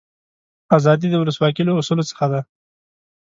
[0.77, 2.41] آزادي د ولسواکي له اصولو څخه ده.